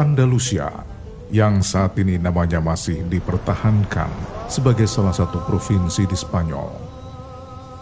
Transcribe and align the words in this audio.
Andalusia 0.00 0.72
yang 1.28 1.60
saat 1.60 1.92
ini 2.00 2.16
namanya 2.16 2.56
masih 2.56 3.04
dipertahankan 3.12 4.08
sebagai 4.48 4.88
salah 4.88 5.12
satu 5.12 5.44
provinsi 5.44 6.08
di 6.08 6.16
Spanyol, 6.16 6.72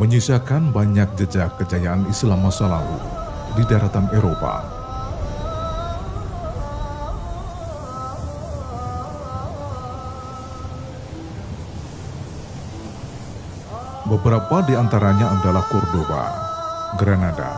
menyisakan 0.02 0.74
banyak 0.74 1.06
jejak 1.14 1.54
kejayaan 1.62 2.10
Islam 2.10 2.42
masa 2.42 2.66
lalu 2.66 2.98
di 3.54 3.62
daratan 3.70 4.10
Eropa. 4.10 4.66
Beberapa 14.10 14.66
di 14.66 14.74
antaranya 14.74 15.38
adalah 15.38 15.62
Cordoba, 15.70 16.24
Granada, 16.98 17.52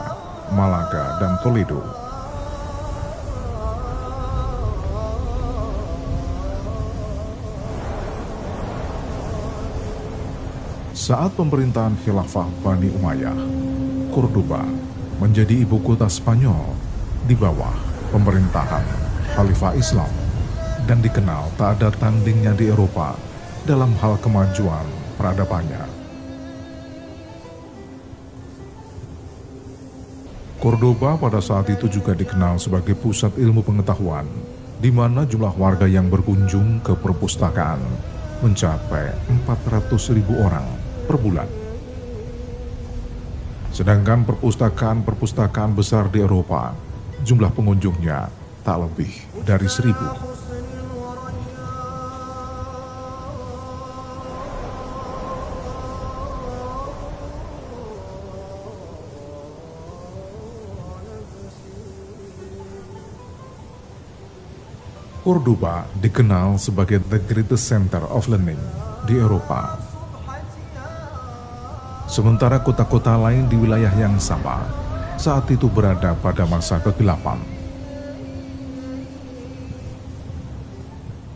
Malaga, 0.52 1.16
dan 1.16 1.40
Toledo. 1.40 2.09
Saat 11.10 11.34
pemerintahan 11.34 11.98
Khilafah 12.06 12.46
Bani 12.62 12.86
Umayyah, 12.94 13.34
Cordoba 14.14 14.62
menjadi 15.18 15.66
ibu 15.66 15.82
kota 15.82 16.06
Spanyol 16.06 16.70
di 17.26 17.34
bawah 17.34 17.74
pemerintahan 18.14 18.86
Khalifah 19.34 19.74
Islam 19.74 20.06
dan 20.86 21.02
dikenal 21.02 21.50
tak 21.58 21.82
ada 21.82 21.90
tandingnya 21.98 22.54
di 22.54 22.70
Eropa 22.70 23.18
dalam 23.66 23.90
hal 23.98 24.22
kemajuan 24.22 24.86
peradabannya. 25.18 25.82
Cordoba 30.62 31.18
pada 31.18 31.42
saat 31.42 31.74
itu 31.74 31.90
juga 31.90 32.14
dikenal 32.14 32.62
sebagai 32.62 32.94
pusat 32.94 33.34
ilmu 33.34 33.66
pengetahuan, 33.66 34.30
di 34.78 34.94
mana 34.94 35.26
jumlah 35.26 35.58
warga 35.58 35.90
yang 35.90 36.06
berkunjung 36.06 36.78
ke 36.86 36.94
perpustakaan 36.94 37.82
mencapai 38.46 39.10
400 39.50 40.14
ribu 40.14 40.38
orang 40.38 40.79
per 41.10 41.18
bulan. 41.18 41.50
Sedangkan 43.74 44.22
perpustakaan-perpustakaan 44.22 45.74
besar 45.74 46.06
di 46.06 46.22
Eropa, 46.22 46.70
jumlah 47.26 47.50
pengunjungnya 47.50 48.30
tak 48.62 48.86
lebih 48.86 49.10
dari 49.42 49.66
seribu. 49.66 50.06
Cordoba 65.20 65.86
dikenal 65.98 66.58
sebagai 66.58 66.98
the 67.06 67.22
greatest 67.22 67.70
center 67.70 68.02
of 68.10 68.26
learning 68.26 68.58
di 69.06 69.14
Eropa 69.14 69.79
Sementara 72.10 72.58
kota-kota 72.58 73.14
lain 73.14 73.46
di 73.46 73.54
wilayah 73.54 73.94
yang 73.94 74.18
sama 74.18 74.66
saat 75.14 75.46
itu 75.46 75.70
berada 75.70 76.10
pada 76.18 76.42
masa 76.42 76.82
kegelapan. 76.82 77.38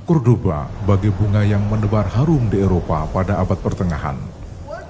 Cordoba 0.02 0.66
bagi 0.82 1.14
bunga 1.14 1.46
yang 1.46 1.62
menebar 1.70 2.10
harum 2.18 2.50
di 2.50 2.58
Eropa 2.58 3.06
pada 3.06 3.38
abad 3.38 3.56
pertengahan, 3.62 4.18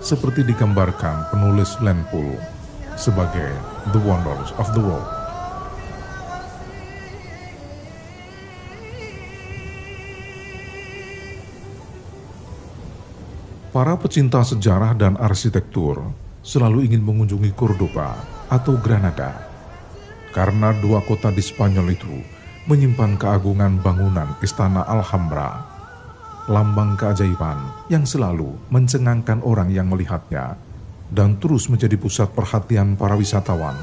seperti 0.01 0.41
digambarkan 0.49 1.29
penulis 1.29 1.77
Lenpool 1.85 2.33
sebagai 2.97 3.53
The 3.93 4.01
Wonders 4.01 4.57
of 4.57 4.73
the 4.73 4.81
World. 4.81 5.24
Para 13.75 13.99
pecinta 13.99 14.39
sejarah 14.39 14.95
dan 14.95 15.19
arsitektur 15.19 15.99
selalu 16.47 16.87
ingin 16.87 17.03
mengunjungi 17.03 17.51
Cordoba 17.59 18.15
atau 18.47 18.79
Granada 18.79 19.51
karena 20.31 20.71
dua 20.79 21.03
kota 21.03 21.35
di 21.35 21.43
Spanyol 21.43 21.91
itu 21.91 22.23
menyimpan 22.71 23.19
keagungan 23.19 23.83
bangunan 23.83 24.39
Istana 24.39 24.87
Alhambra, 24.87 25.67
lambang 26.47 26.95
keajaiban 26.95 27.91
yang 27.91 28.07
selalu 28.07 28.55
mencengangkan 28.71 29.43
orang 29.43 29.75
yang 29.75 29.91
melihatnya 29.91 30.55
dan 31.11 31.43
terus 31.43 31.67
menjadi 31.67 31.99
pusat 31.99 32.31
perhatian 32.31 32.95
para 32.95 33.19
wisatawan, 33.19 33.75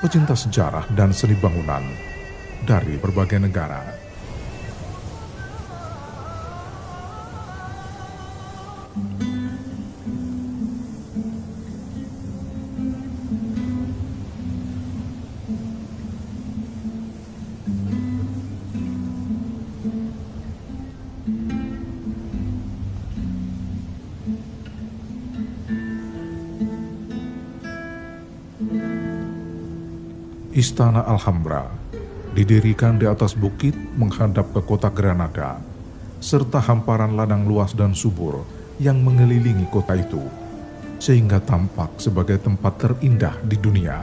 pecinta 0.00 0.32
sejarah 0.32 0.88
dan 0.96 1.12
seni 1.12 1.36
bangunan 1.36 1.84
dari 2.64 2.96
berbagai 2.96 3.44
negara. 3.44 3.97
Istana 30.58 31.06
Alhambra 31.06 31.70
didirikan 32.34 32.98
di 32.98 33.06
atas 33.06 33.38
bukit 33.38 33.78
menghadap 33.94 34.50
ke 34.50 34.58
kota 34.66 34.90
Granada, 34.90 35.62
serta 36.18 36.58
hamparan 36.58 37.14
ladang 37.14 37.46
luas 37.46 37.78
dan 37.78 37.94
subur 37.94 38.42
yang 38.82 38.98
mengelilingi 38.98 39.70
kota 39.70 39.94
itu, 39.94 40.18
sehingga 40.98 41.38
tampak 41.38 42.02
sebagai 42.02 42.42
tempat 42.42 42.74
terindah 42.74 43.38
di 43.46 43.54
dunia. 43.54 44.02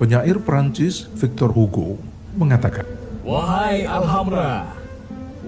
Penyair 0.00 0.40
Prancis 0.40 1.04
Victor 1.20 1.52
Hugo 1.52 2.00
mengatakan, 2.32 2.88
Wahai 3.28 3.84
Alhambra, 3.84 4.77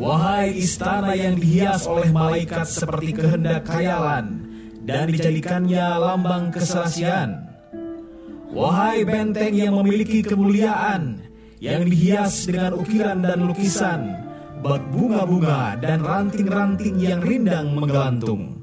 Wahai 0.01 0.57
istana 0.57 1.13
yang 1.13 1.37
dihias 1.37 1.85
oleh 1.85 2.09
malaikat 2.09 2.65
seperti 2.65 3.21
kehendak 3.21 3.69
khayalan 3.69 4.49
dan 4.81 5.13
dijadikannya 5.13 6.01
lambang 6.01 6.49
keserasian. 6.49 7.45
Wahai 8.49 9.05
benteng 9.05 9.53
yang 9.53 9.77
memiliki 9.77 10.25
kemuliaan 10.25 11.21
yang 11.61 11.85
dihias 11.85 12.49
dengan 12.49 12.81
ukiran 12.81 13.21
dan 13.21 13.45
lukisan, 13.45 14.01
bak 14.65 14.81
bunga-bunga 14.89 15.77
dan 15.77 16.01
ranting-ranting 16.01 16.97
yang 16.97 17.21
rindang 17.21 17.77
menggelantung. 17.77 18.57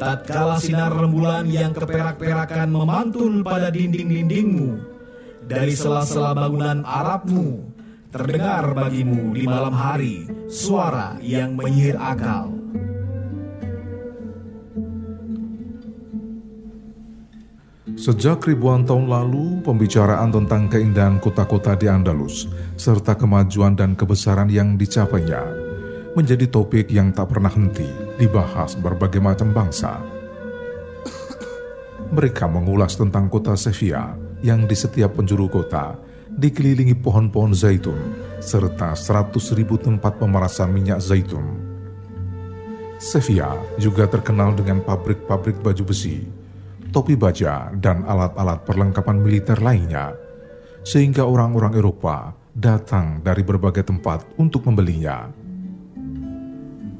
Tatkala 0.00 0.56
sinar 0.56 0.96
rembulan 0.96 1.44
yang 1.44 1.76
keperak-perakan 1.76 2.72
memantul 2.72 3.44
pada 3.44 3.68
dinding-dindingmu, 3.68 4.80
dari 5.44 5.76
sela-sela 5.76 6.32
bangunan 6.32 6.88
Arabmu, 6.88 7.77
terdengar 8.08 8.72
bagimu 8.72 9.36
di 9.36 9.44
malam 9.44 9.76
hari 9.76 10.24
suara 10.48 11.20
yang 11.20 11.52
menyihir 11.52 12.00
akal. 12.00 12.56
Sejak 17.98 18.46
ribuan 18.48 18.88
tahun 18.88 19.10
lalu, 19.10 19.60
pembicaraan 19.60 20.32
tentang 20.32 20.70
keindahan 20.72 21.20
kota-kota 21.20 21.76
di 21.76 21.90
Andalus 21.90 22.48
serta 22.80 23.12
kemajuan 23.12 23.76
dan 23.76 23.92
kebesaran 23.92 24.48
yang 24.48 24.80
dicapainya 24.80 25.44
menjadi 26.16 26.48
topik 26.48 26.88
yang 26.88 27.12
tak 27.12 27.28
pernah 27.28 27.52
henti 27.52 27.84
dibahas 28.16 28.72
berbagai 28.80 29.20
macam 29.20 29.52
bangsa. 29.52 30.00
Mereka 32.08 32.48
mengulas 32.48 32.96
tentang 32.96 33.28
kota 33.28 33.52
Sevilla 33.52 34.16
yang 34.40 34.64
di 34.64 34.72
setiap 34.72 35.12
penjuru 35.18 35.50
kota 35.52 36.07
dikelilingi 36.34 36.98
pohon-pohon 37.00 37.56
zaitun 37.56 37.98
serta 38.38 38.92
100 38.94 39.34
ribu 39.56 39.80
tempat 39.80 40.20
pemerasan 40.20 40.70
minyak 40.70 41.00
zaitun. 41.00 41.44
Sevilla 42.98 43.54
juga 43.78 44.10
terkenal 44.10 44.58
dengan 44.58 44.82
pabrik-pabrik 44.82 45.62
baju 45.62 45.82
besi, 45.86 46.26
topi 46.90 47.14
baja, 47.14 47.70
dan 47.78 48.02
alat-alat 48.02 48.66
perlengkapan 48.66 49.16
militer 49.22 49.62
lainnya, 49.62 50.18
sehingga 50.82 51.22
orang-orang 51.22 51.78
Eropa 51.78 52.34
datang 52.50 53.22
dari 53.22 53.46
berbagai 53.46 53.86
tempat 53.86 54.26
untuk 54.34 54.66
membelinya. 54.66 55.30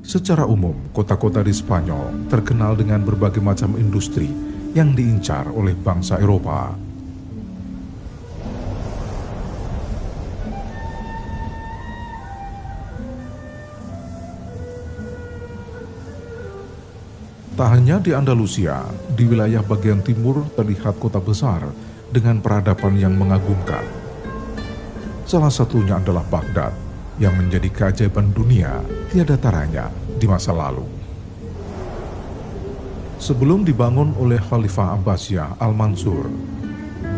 Secara 0.06 0.46
umum, 0.46 0.94
kota-kota 0.94 1.42
di 1.42 1.50
Spanyol 1.50 2.30
terkenal 2.30 2.78
dengan 2.78 3.02
berbagai 3.02 3.42
macam 3.42 3.74
industri 3.74 4.30
yang 4.72 4.94
diincar 4.94 5.50
oleh 5.50 5.74
bangsa 5.74 6.22
Eropa. 6.22 6.87
Tak 17.58 17.74
hanya 17.74 17.98
di 17.98 18.14
Andalusia, 18.14 18.86
di 19.18 19.26
wilayah 19.26 19.66
bagian 19.66 19.98
timur 19.98 20.46
terlihat 20.54 20.94
kota 21.02 21.18
besar 21.18 21.66
dengan 22.06 22.38
peradaban 22.38 22.94
yang 22.94 23.18
mengagumkan. 23.18 23.82
Salah 25.26 25.50
satunya 25.50 25.98
adalah 25.98 26.22
Baghdad 26.22 26.70
yang 27.18 27.34
menjadi 27.34 27.66
keajaiban 27.66 28.30
dunia 28.30 28.78
tiada 29.10 29.34
taranya 29.34 29.90
di 29.90 30.30
masa 30.30 30.54
lalu. 30.54 30.86
Sebelum 33.18 33.66
dibangun 33.66 34.14
oleh 34.22 34.38
Khalifah 34.38 34.94
Abbasiyah 34.94 35.58
Al-Mansur, 35.58 36.30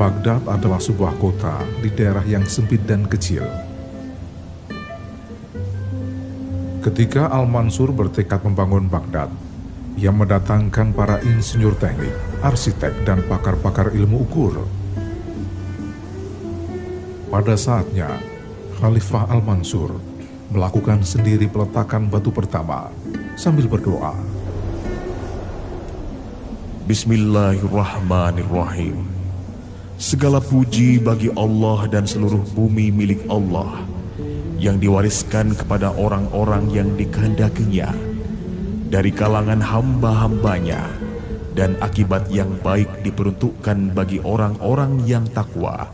Baghdad 0.01 0.41
adalah 0.49 0.81
sebuah 0.81 1.21
kota 1.21 1.61
di 1.85 1.93
daerah 1.93 2.25
yang 2.25 2.49
sempit 2.49 2.81
dan 2.89 3.05
kecil. 3.05 3.45
Ketika 6.81 7.29
Al-Mansur 7.29 7.93
bertekad 7.93 8.41
membangun 8.41 8.89
Baghdad, 8.89 9.29
yang 9.99 10.15
mendatangkan 10.19 10.93
para 10.95 11.19
insinyur 11.25 11.75
teknik, 11.79 12.13
arsitek, 12.45 12.93
dan 13.03 13.23
pakar-pakar 13.27 13.91
ilmu 13.97 14.23
ukur. 14.29 14.67
Pada 17.31 17.55
saatnya, 17.55 18.19
Khalifah 18.79 19.31
Al-Mansur 19.31 19.99
melakukan 20.51 21.07
sendiri 21.07 21.47
peletakan 21.47 22.11
batu 22.11 22.35
pertama 22.35 22.91
sambil 23.39 23.71
berdoa. 23.71 24.19
Bismillahirrahmanirrahim. 26.91 29.07
Segala 29.95 30.43
puji 30.43 30.99
bagi 30.99 31.31
Allah 31.39 31.87
dan 31.87 32.03
seluruh 32.03 32.43
bumi 32.57 32.91
milik 32.91 33.23
Allah 33.31 33.87
yang 34.59 34.83
diwariskan 34.83 35.55
kepada 35.55 35.95
orang-orang 35.95 36.67
yang 36.75 36.91
dikehendakinya 36.99 38.10
dari 38.91 39.15
kalangan 39.15 39.63
hamba-hambanya 39.63 40.83
dan 41.55 41.79
akibat 41.79 42.27
yang 42.27 42.51
baik 42.59 42.91
diperuntukkan 43.07 43.95
bagi 43.95 44.19
orang-orang 44.19 45.07
yang 45.07 45.23
takwa. 45.31 45.87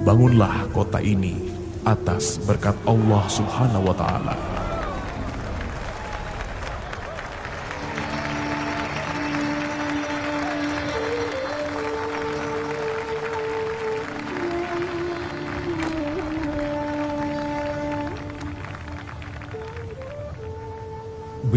Bangunlah 0.00 0.72
kota 0.72 1.04
ini 1.04 1.36
atas 1.84 2.40
berkat 2.48 2.74
Allah 2.88 3.24
Subhanahu 3.28 3.92
wa 3.92 3.96
taala. 3.96 4.57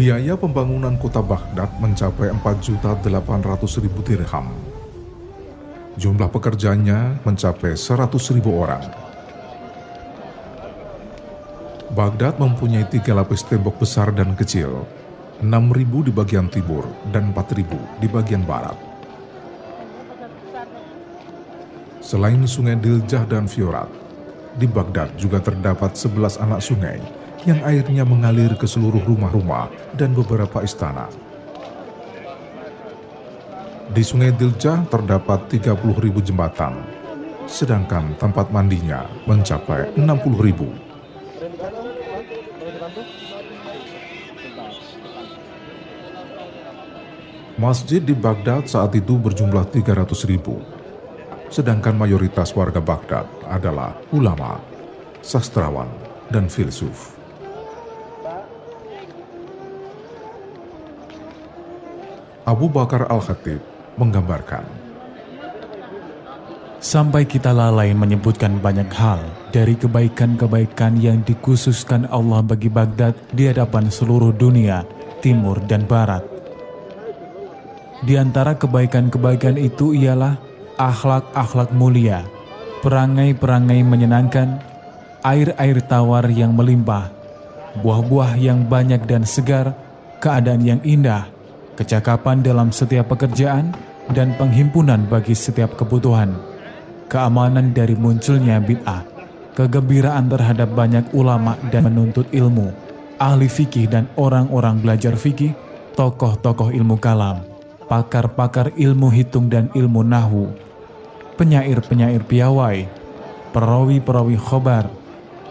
Biaya 0.02 0.34
pembangunan 0.34 0.98
kota 0.98 1.22
Baghdad 1.22 1.78
mencapai 1.78 2.34
4.800.000 2.34 3.06
dirham. 4.02 4.50
Jumlah 5.94 6.26
pekerjanya 6.26 7.22
mencapai 7.22 7.78
100.000 7.78 8.10
orang. 8.50 8.82
Baghdad 11.94 12.34
mempunyai 12.42 12.82
tiga 12.90 13.14
lapis 13.14 13.46
tembok 13.46 13.78
besar 13.78 14.10
dan 14.10 14.34
kecil, 14.34 14.82
6.000 15.38 15.46
di 15.86 16.10
bagian 16.10 16.50
timur 16.50 16.82
dan 17.14 17.30
4.000 17.30 18.02
di 18.02 18.10
bagian 18.10 18.42
barat. 18.42 18.74
Selain 22.02 22.42
sungai 22.50 22.74
Diljah 22.74 23.22
dan 23.30 23.46
Fiorat, 23.46 23.86
di 24.58 24.66
Baghdad 24.66 25.14
juga 25.14 25.38
terdapat 25.38 25.94
11 25.94 26.42
anak 26.42 26.58
sungai 26.58 27.21
yang 27.42 27.58
airnya 27.66 28.06
mengalir 28.06 28.54
ke 28.54 28.66
seluruh 28.70 29.02
rumah-rumah 29.02 29.66
dan 29.98 30.14
beberapa 30.14 30.62
istana. 30.62 31.10
Di 33.92 34.00
Sungai 34.00 34.32
Diljah 34.32 34.88
terdapat 34.88 35.52
30 35.52 35.76
ribu 36.00 36.24
jembatan, 36.24 36.80
sedangkan 37.44 38.16
tempat 38.16 38.48
mandinya 38.48 39.04
mencapai 39.28 39.92
60 39.98 40.40
ribu. 40.40 40.70
Masjid 47.60 48.02
di 48.02 48.16
Baghdad 48.16 48.66
saat 48.66 48.96
itu 48.96 49.14
berjumlah 49.20 49.68
300 49.70 50.24
ribu, 50.24 50.58
sedangkan 51.52 51.94
mayoritas 51.94 52.50
warga 52.56 52.80
Baghdad 52.80 53.28
adalah 53.44 53.94
ulama, 54.10 54.58
sastrawan, 55.20 55.86
dan 56.32 56.48
filsuf. 56.48 57.21
Abu 62.52 62.68
Bakar 62.68 63.08
Al-Khatib 63.08 63.64
menggambarkan. 63.96 64.60
Sampai 66.84 67.24
kita 67.24 67.48
lalai 67.48 67.96
menyebutkan 67.96 68.60
banyak 68.60 68.92
hal 68.92 69.24
dari 69.48 69.72
kebaikan-kebaikan 69.72 71.00
yang 71.00 71.24
dikhususkan 71.24 72.04
Allah 72.12 72.44
bagi 72.44 72.68
Baghdad 72.68 73.16
di 73.32 73.48
hadapan 73.48 73.88
seluruh 73.88 74.36
dunia, 74.36 74.84
timur 75.24 75.64
dan 75.64 75.88
barat. 75.88 76.20
Di 78.04 78.20
antara 78.20 78.52
kebaikan-kebaikan 78.52 79.56
itu 79.56 79.96
ialah 79.96 80.36
akhlak-akhlak 80.76 81.72
mulia, 81.72 82.28
perangai-perangai 82.84 83.80
menyenangkan, 83.80 84.60
air-air 85.24 85.80
tawar 85.88 86.28
yang 86.28 86.52
melimpah, 86.52 87.08
buah-buah 87.80 88.36
yang 88.36 88.68
banyak 88.68 89.08
dan 89.08 89.24
segar, 89.24 89.72
keadaan 90.20 90.60
yang 90.60 90.80
indah, 90.84 91.31
kecakapan 91.76 92.44
dalam 92.44 92.68
setiap 92.70 93.12
pekerjaan, 93.12 93.72
dan 94.10 94.34
penghimpunan 94.34 95.06
bagi 95.06 95.32
setiap 95.32 95.78
kebutuhan, 95.78 96.34
keamanan 97.06 97.70
dari 97.70 97.94
munculnya 97.94 98.58
bid'ah, 98.58 99.06
kegembiraan 99.54 100.26
terhadap 100.26 100.72
banyak 100.74 101.06
ulama 101.14 101.54
dan 101.70 101.86
menuntut 101.86 102.26
ilmu, 102.34 102.74
ahli 103.22 103.46
fikih 103.46 103.86
dan 103.86 104.10
orang-orang 104.18 104.82
belajar 104.82 105.14
fikih, 105.14 105.54
tokoh-tokoh 105.94 106.74
ilmu 106.74 106.98
kalam, 106.98 107.44
pakar-pakar 107.86 108.74
ilmu 108.74 109.12
hitung 109.12 109.46
dan 109.46 109.70
ilmu 109.76 110.02
nahu, 110.02 110.50
penyair-penyair 111.38 112.26
piawai, 112.26 112.88
perawi-perawi 113.54 114.36
khobar, 114.40 114.88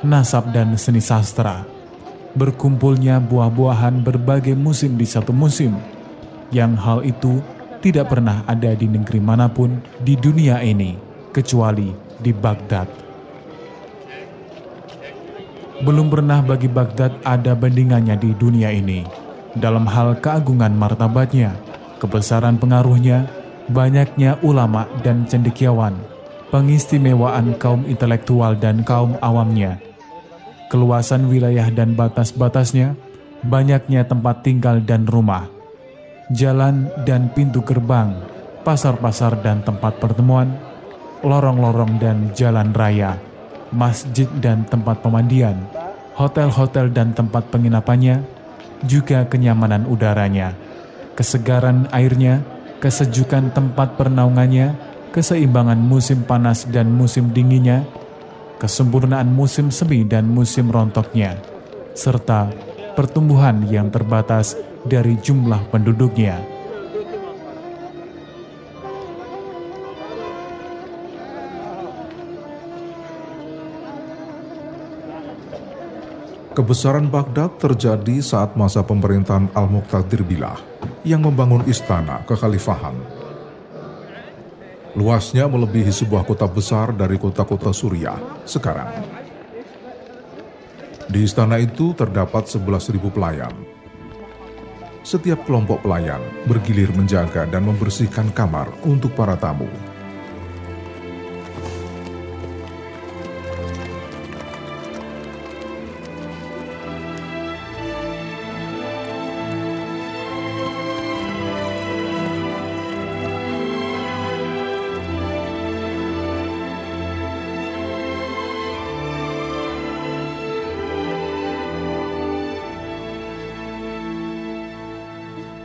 nasab 0.02 0.50
dan 0.50 0.74
seni 0.76 1.00
sastra, 1.00 1.64
berkumpulnya 2.34 3.22
buah-buahan 3.22 4.02
berbagai 4.02 4.58
musim 4.58 4.98
di 4.98 5.06
satu 5.06 5.30
musim, 5.30 5.78
yang 6.52 6.76
hal 6.76 7.02
itu 7.08 7.40
tidak 7.82 8.14
pernah 8.14 8.46
ada 8.46 8.78
di 8.78 8.86
negeri 8.86 9.18
mana 9.18 9.50
pun 9.50 9.82
di 10.04 10.14
dunia 10.14 10.62
ini, 10.62 10.94
kecuali 11.34 11.90
di 12.22 12.32
Baghdad. 12.36 12.88
Belum 15.82 16.14
pernah 16.14 16.46
bagi 16.46 16.70
Baghdad 16.70 17.18
ada 17.26 17.58
bandingannya 17.58 18.14
di 18.22 18.38
dunia 18.38 18.70
ini, 18.70 19.02
dalam 19.58 19.90
hal 19.90 20.22
keagungan 20.22 20.78
martabatnya, 20.78 21.58
kebesaran 21.98 22.62
pengaruhnya, 22.62 23.26
banyaknya 23.74 24.38
ulama 24.46 24.86
dan 25.02 25.26
cendekiawan, 25.26 25.98
pengistimewaan 26.54 27.58
kaum 27.58 27.82
intelektual 27.90 28.54
dan 28.54 28.86
kaum 28.86 29.18
awamnya, 29.26 29.82
keluasan 30.70 31.26
wilayah 31.26 31.66
dan 31.74 31.98
batas-batasnya, 31.98 32.94
banyaknya 33.42 34.06
tempat 34.06 34.46
tinggal 34.46 34.78
dan 34.86 35.10
rumah, 35.10 35.50
jalan 36.32 36.88
dan 37.04 37.28
pintu 37.36 37.60
gerbang, 37.62 38.16
pasar-pasar 38.64 39.40
dan 39.44 39.62
tempat 39.62 40.00
pertemuan, 40.00 40.56
lorong-lorong 41.22 42.00
dan 42.00 42.32
jalan 42.34 42.72
raya, 42.72 43.20
masjid 43.70 44.28
dan 44.40 44.64
tempat 44.66 45.04
pemandian, 45.04 45.60
hotel-hotel 46.16 46.90
dan 46.90 47.12
tempat 47.12 47.48
penginapannya, 47.52 48.24
juga 48.88 49.28
kenyamanan 49.28 49.86
udaranya, 49.86 50.56
kesegaran 51.14 51.86
airnya, 51.94 52.42
kesejukan 52.82 53.54
tempat 53.54 54.00
pernaungannya, 54.00 54.74
keseimbangan 55.14 55.78
musim 55.78 56.26
panas 56.26 56.66
dan 56.66 56.90
musim 56.90 57.30
dinginnya, 57.30 57.86
kesempurnaan 58.58 59.30
musim 59.30 59.70
semi 59.70 60.02
dan 60.08 60.26
musim 60.26 60.72
rontoknya, 60.72 61.38
serta 61.94 62.50
pertumbuhan 62.98 63.66
yang 63.70 63.94
terbatas 63.94 64.58
dari 64.86 65.18
jumlah 65.18 65.70
penduduknya. 65.70 66.42
Kebesaran 76.52 77.08
Baghdad 77.08 77.56
terjadi 77.64 78.20
saat 78.20 78.60
masa 78.60 78.84
pemerintahan 78.84 79.48
Al-Muqtadir 79.56 80.20
Bilah 80.28 80.60
yang 81.08 81.24
membangun 81.24 81.64
istana 81.64 82.28
kekhalifahan. 82.28 82.92
Luasnya 85.00 85.48
melebihi 85.48 85.88
sebuah 85.88 86.28
kota 86.28 86.44
besar 86.52 86.92
dari 86.92 87.16
kota-kota 87.16 87.72
Suriah 87.72 88.20
sekarang. 88.44 88.92
Di 91.08 91.24
istana 91.24 91.56
itu 91.56 91.96
terdapat 91.96 92.52
11.000 92.52 93.00
pelayan, 93.08 93.56
setiap 95.12 95.44
kelompok 95.44 95.84
pelayan 95.84 96.24
bergilir 96.48 96.88
menjaga 96.96 97.44
dan 97.52 97.68
membersihkan 97.68 98.32
kamar 98.32 98.72
untuk 98.88 99.12
para 99.12 99.36
tamu. 99.36 99.91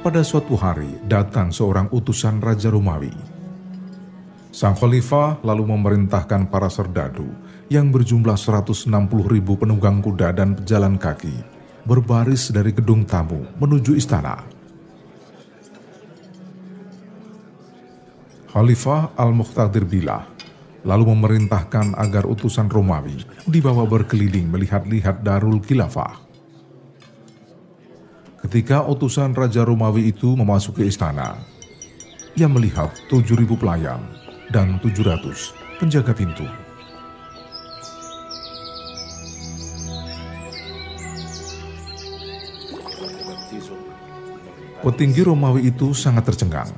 Pada 0.07 0.23
suatu 0.23 0.55
hari 0.55 1.03
datang 1.03 1.51
seorang 1.51 1.91
utusan 1.91 2.39
Raja 2.39 2.71
Romawi. 2.71 3.11
Sang 4.55 4.79
Khalifah 4.79 5.43
lalu 5.43 5.67
memerintahkan 5.67 6.47
para 6.47 6.71
serdadu 6.71 7.27
yang 7.67 7.91
berjumlah 7.91 8.39
160 8.39 8.87
ribu 9.27 9.59
penunggang 9.59 9.99
kuda 9.99 10.31
dan 10.31 10.55
pejalan 10.55 10.95
kaki 10.95 11.35
berbaris 11.83 12.55
dari 12.55 12.71
gedung 12.71 13.03
tamu 13.03 13.51
menuju 13.59 13.99
istana. 13.99 14.47
Khalifah 18.55 19.11
Al-Muqtadir 19.19 19.91
Bilah 19.91 20.23
lalu 20.87 21.19
memerintahkan 21.19 21.99
agar 21.99 22.31
utusan 22.31 22.71
Romawi 22.71 23.27
dibawa 23.51 23.83
berkeliling 23.83 24.55
melihat-lihat 24.55 25.27
Darul 25.27 25.59
Khilafah. 25.59 26.26
Ketika 28.47 28.79
utusan 28.87 29.35
Raja 29.35 29.67
Romawi 29.67 30.15
itu 30.15 30.39
memasuki 30.39 30.87
istana, 30.87 31.35
ia 32.39 32.47
melihat 32.47 32.95
7.000 33.11 33.43
pelayan 33.59 33.99
dan 34.55 34.79
700 34.87 35.83
penjaga 35.83 36.15
pintu. 36.15 36.47
Petinggi 44.87 45.27
Romawi 45.27 45.67
itu 45.67 45.91
sangat 45.91 46.31
tercengang 46.31 46.71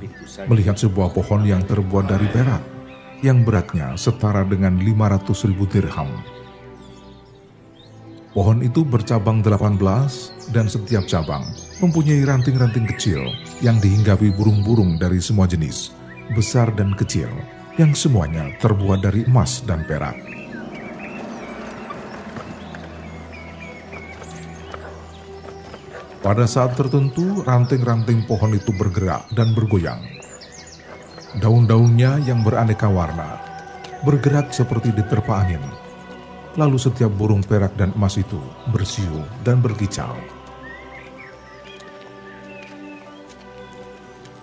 melihat 0.49 0.73
sebuah 0.73 1.13
pohon 1.13 1.45
yang 1.45 1.61
terbuat 1.61 2.09
dari 2.09 2.25
perak 2.33 2.65
yang 3.21 3.45
beratnya 3.45 3.93
setara 3.93 4.41
dengan 4.41 4.73
500 4.73 5.45
ribu 5.53 5.69
dirham. 5.69 6.38
Pohon 8.39 8.63
itu 8.63 8.87
bercabang 8.87 9.43
18 9.43 9.83
dan 10.55 10.71
setiap 10.71 11.03
cabang 11.11 11.43
mempunyai 11.83 12.23
ranting-ranting 12.23 12.87
kecil 12.87 13.19
yang 13.59 13.83
dihinggapi 13.83 14.31
burung-burung 14.31 14.95
dari 14.95 15.19
semua 15.19 15.43
jenis, 15.43 15.91
besar 16.39 16.71
dan 16.71 16.95
kecil, 16.95 17.27
yang 17.75 17.91
semuanya 17.91 18.47
terbuat 18.63 19.03
dari 19.03 19.27
emas 19.27 19.59
dan 19.67 19.83
perak. 19.83 20.15
Pada 26.23 26.47
saat 26.47 26.79
tertentu, 26.79 27.43
ranting-ranting 27.43 28.23
pohon 28.23 28.55
itu 28.55 28.71
bergerak 28.71 29.27
dan 29.35 29.51
bergoyang. 29.51 29.99
Daun-daunnya 31.43 32.23
yang 32.23 32.39
beraneka 32.47 32.87
warna 32.87 33.35
bergerak 34.07 34.55
seperti 34.55 34.95
diterpa 34.95 35.43
angin 35.43 35.78
Lalu 36.57 36.77
setiap 36.81 37.13
burung 37.13 37.45
perak 37.45 37.77
dan 37.77 37.93
emas 37.93 38.17
itu 38.17 38.41
bersiul 38.73 39.21
dan 39.45 39.61
berkicau. 39.61 40.39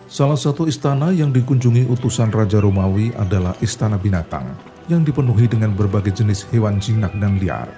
Salah 0.06 0.38
satu 0.38 0.64
istana 0.64 1.12
yang 1.12 1.28
dikunjungi 1.28 1.90
utusan 1.92 2.32
Raja 2.32 2.56
Romawi 2.62 3.12
adalah 3.18 3.52
Istana 3.60 4.00
Binatang 4.00 4.48
yang 4.88 5.04
dipenuhi 5.04 5.44
dengan 5.44 5.74
berbagai 5.74 6.22
jenis 6.22 6.46
hewan 6.54 6.80
jinak 6.80 7.12
dan 7.20 7.36
liar. 7.36 7.68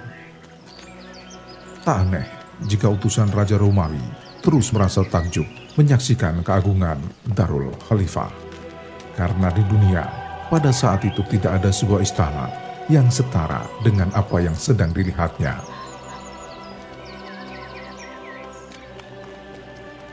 Tak 1.83 2.05
aneh 2.05 2.23
jika 2.69 2.87
utusan 2.87 3.33
Raja 3.33 3.57
Romawi 3.59 3.99
terus 4.39 4.71
merasa 4.71 5.03
takjub 5.03 5.43
menyaksikan 5.75 6.39
keagungan 6.45 7.01
Darul 7.27 7.75
Khalifah. 7.89 8.31
Karena 9.19 9.51
di 9.51 9.63
dunia 9.67 10.07
pada 10.47 10.71
saat 10.71 11.03
itu 11.03 11.19
tidak 11.27 11.59
ada 11.59 11.75
sebuah 11.75 11.99
istana 11.99 12.68
yang 12.89 13.07
setara 13.13 13.69
dengan 13.85 14.09
apa 14.17 14.41
yang 14.41 14.57
sedang 14.57 14.89
dilihatnya. 14.89 15.61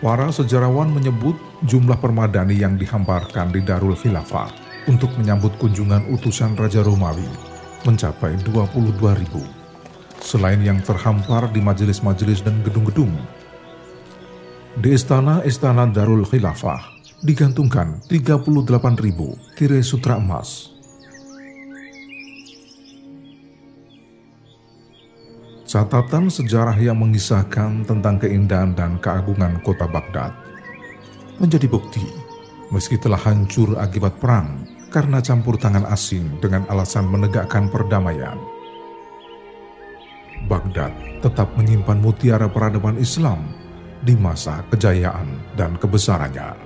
Para 0.05 0.29
sejarawan 0.29 0.93
menyebut 0.93 1.35
jumlah 1.65 1.97
permadani 1.99 2.61
yang 2.61 2.77
dihamparkan 2.77 3.51
di 3.51 3.65
Darul 3.65 3.97
Khilafah 3.97 4.53
untuk 4.87 5.11
menyambut 5.17 5.57
kunjungan 5.57 6.13
utusan 6.15 6.55
Raja 6.55 6.85
Romawi 6.85 7.27
mencapai 7.89 8.37
22 8.45 8.93
ribu. 9.25 9.43
Selain 10.21 10.61
yang 10.61 10.79
terhampar 10.85 11.49
di 11.51 11.65
majelis-majelis 11.65 12.45
dan 12.45 12.61
gedung-gedung. 12.61 13.11
Di 14.77 14.93
istana-istana 14.93 15.89
Darul 15.89 16.29
Khilafah 16.29 16.93
digantungkan 17.25 18.05
38 18.13 18.53
ribu 19.01 19.33
tirai 19.57 19.81
sutra 19.81 20.21
emas 20.21 20.76
Catatan 25.67 26.31
sejarah 26.31 26.79
yang 26.79 27.03
mengisahkan 27.03 27.83
tentang 27.83 28.23
keindahan 28.23 28.71
dan 28.79 29.03
keagungan 29.03 29.59
kota 29.67 29.91
Baghdad 29.91 30.31
menjadi 31.43 31.67
bukti 31.67 32.07
meski 32.71 32.95
telah 32.95 33.19
hancur 33.19 33.75
akibat 33.75 34.15
perang 34.23 34.63
karena 34.95 35.19
campur 35.19 35.59
tangan 35.59 35.83
asing 35.91 36.39
dengan 36.39 36.63
alasan 36.71 37.11
menegakkan 37.11 37.67
perdamaian. 37.67 38.39
Baghdad 40.47 40.95
tetap 41.19 41.51
menyimpan 41.59 41.99
mutiara 41.99 42.47
peradaban 42.47 42.95
Islam 43.03 43.43
di 44.07 44.15
masa 44.15 44.63
kejayaan 44.71 45.27
dan 45.59 45.75
kebesarannya. 45.83 46.66